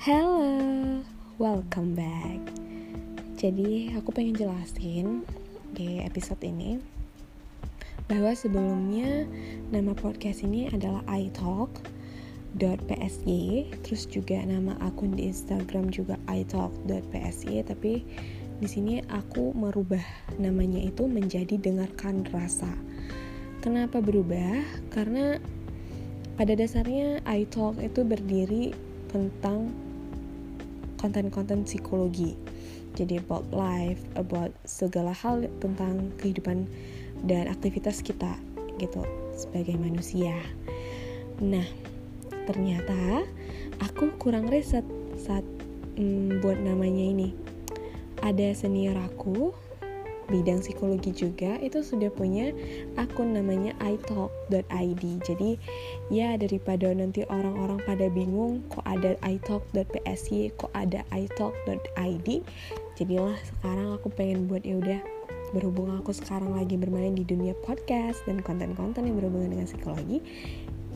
Hello, 0.00 1.04
welcome 1.36 1.92
back. 1.92 2.40
Jadi 3.36 3.92
aku 3.92 4.16
pengen 4.16 4.32
jelasin 4.32 5.28
di 5.76 6.00
episode 6.00 6.40
ini 6.40 6.80
bahwa 8.08 8.32
sebelumnya 8.32 9.28
nama 9.68 9.92
podcast 9.92 10.40
ini 10.40 10.72
adalah 10.72 11.04
italk.psy, 11.04 11.84
terus 13.84 14.08
juga 14.08 14.40
nama 14.40 14.72
akun 14.80 15.20
di 15.20 15.28
Instagram 15.28 15.92
juga 15.92 16.16
italk.psy, 16.32 17.60
tapi 17.68 18.00
di 18.56 18.68
sini 18.72 19.04
aku 19.04 19.52
merubah 19.52 20.00
namanya 20.40 20.80
itu 20.80 21.04
menjadi 21.04 21.60
dengarkan 21.60 22.24
rasa. 22.32 22.72
Kenapa 23.60 24.00
berubah? 24.00 24.64
Karena 24.88 25.36
pada 26.40 26.56
dasarnya 26.56 27.20
iTalk 27.28 27.76
itu 27.84 28.00
berdiri 28.00 28.72
tentang 29.12 29.89
konten-konten 31.00 31.64
psikologi. 31.64 32.36
Jadi 32.92 33.16
about 33.16 33.48
life 33.54 34.02
about 34.20 34.52
segala 34.68 35.16
hal 35.16 35.48
tentang 35.64 36.12
kehidupan 36.20 36.68
dan 37.24 37.48
aktivitas 37.48 38.04
kita 38.04 38.36
gitu 38.76 39.00
sebagai 39.32 39.80
manusia. 39.80 40.36
Nah 41.40 41.64
ternyata 42.44 43.24
aku 43.80 44.12
kurang 44.20 44.52
riset 44.52 44.84
saat 45.16 45.46
mm, 45.96 46.44
buat 46.44 46.60
namanya 46.60 47.04
ini. 47.16 47.30
Ada 48.20 48.52
senior 48.52 49.00
aku 49.00 49.56
bidang 50.30 50.62
psikologi 50.62 51.10
juga 51.10 51.58
itu 51.58 51.82
sudah 51.82 52.08
punya 52.14 52.54
akun 52.96 53.34
namanya 53.34 53.74
italk.id 53.82 55.02
jadi 55.26 55.50
ya 56.08 56.38
daripada 56.38 56.94
nanti 56.94 57.26
orang-orang 57.26 57.82
pada 57.84 58.06
bingung 58.08 58.62
kok 58.70 58.86
ada 58.86 59.18
italk.psy 59.26 60.54
kok 60.54 60.72
ada 60.72 61.02
italk.id 61.10 62.28
jadilah 62.94 63.36
sekarang 63.42 63.98
aku 63.98 64.08
pengen 64.14 64.46
buat 64.46 64.62
ya 64.62 64.78
udah 64.78 65.00
berhubung 65.50 65.90
aku 65.98 66.14
sekarang 66.14 66.54
lagi 66.54 66.78
bermain 66.78 67.12
di 67.12 67.26
dunia 67.26 67.58
podcast 67.66 68.22
dan 68.24 68.38
konten-konten 68.38 69.02
yang 69.02 69.18
berhubungan 69.18 69.50
dengan 69.50 69.66
psikologi 69.66 70.22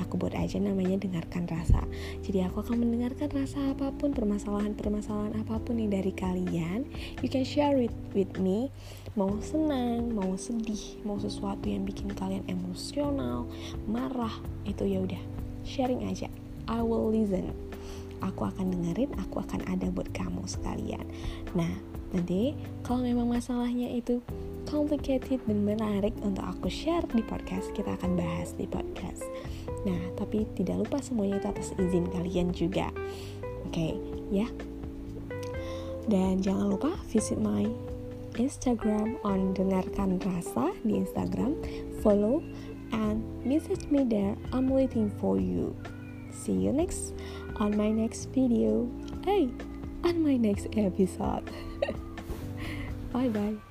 aku 0.00 0.16
buat 0.16 0.32
aja 0.32 0.56
namanya 0.56 0.96
dengarkan 0.96 1.44
rasa. 1.46 1.84
Jadi 2.24 2.42
aku 2.42 2.64
akan 2.64 2.80
mendengarkan 2.80 3.28
rasa 3.30 3.76
apa 3.76 3.92
pun 3.92 4.16
permasalahan-permasalahan 4.16 5.36
apa 5.38 5.60
pun 5.60 5.76
yang 5.76 5.92
dari 5.92 6.10
kalian. 6.16 6.88
You 7.20 7.28
can 7.28 7.44
share 7.44 7.76
it 7.76 7.92
with 8.16 8.40
me. 8.40 8.72
Mau 9.14 9.36
senang 9.44 10.10
mau 10.16 10.32
sedih 10.40 11.02
mau 11.04 11.20
sesuatu 11.20 11.68
yang 11.68 11.84
bikin 11.84 12.10
kalian 12.16 12.46
emosional 12.48 13.44
marah 13.84 14.32
itu 14.64 14.88
ya 14.88 15.04
udah. 15.04 15.22
Sharing 15.62 16.08
aja. 16.08 16.26
I 16.66 16.80
will 16.80 17.12
listen. 17.12 17.52
Aku 18.20 18.48
akan 18.48 18.72
dengerin 18.72 19.12
aku 19.16 19.40
akan 19.44 19.64
ada 19.68 19.88
buat 19.92 20.08
kamu 20.16 20.44
sekalian. 20.48 21.04
Nah 21.52 21.70
nanti 22.10 22.58
kalau 22.82 23.06
memang 23.06 23.30
masalahnya 23.30 23.86
itu 23.90 24.18
complicated 24.70 25.42
dan 25.50 25.66
menarik 25.66 26.14
untuk 26.22 26.46
aku 26.46 26.70
share 26.70 27.02
di 27.10 27.26
podcast 27.26 27.74
kita 27.74 27.98
akan 27.98 28.14
bahas 28.14 28.54
di 28.54 28.70
podcast 28.70 29.26
Nah, 29.84 30.00
tapi 30.16 30.44
tidak 30.56 30.84
lupa 30.86 31.00
semuanya 31.00 31.40
itu 31.40 31.48
atas 31.48 31.68
izin 31.80 32.04
kalian 32.12 32.52
juga. 32.52 32.92
Oke, 33.64 33.72
okay, 33.72 33.94
ya. 34.28 34.48
Dan 36.10 36.42
jangan 36.42 36.74
lupa 36.74 36.92
visit 37.08 37.40
my 37.40 37.64
Instagram 38.36 39.16
on 39.24 39.56
dengarkan 39.56 40.20
rasa 40.20 40.72
di 40.84 41.00
Instagram, 41.00 41.56
follow 42.04 42.44
and 42.92 43.22
message 43.46 43.88
me 43.88 44.04
there. 44.04 44.36
I'm 44.52 44.68
waiting 44.68 45.08
for 45.22 45.40
you. 45.40 45.72
See 46.30 46.56
you 46.56 46.72
next 46.72 47.16
on 47.56 47.76
my 47.76 47.88
next 47.92 48.32
video. 48.32 48.88
Hey, 49.24 49.48
on 50.04 50.20
my 50.20 50.36
next 50.36 50.72
episode. 50.76 51.46
bye 53.12 53.28
bye. 53.32 53.69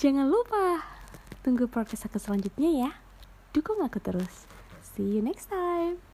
Jangan 0.00 0.32
lupa 0.32 0.80
tunggu 1.44 1.68
podcast 1.68 2.08
aku 2.08 2.16
selanjutnya 2.16 2.88
ya. 2.88 2.90
Dukung 3.52 3.84
aku 3.84 4.00
terus. 4.00 4.48
See 4.80 5.04
you 5.04 5.20
next 5.20 5.52
time. 5.52 5.69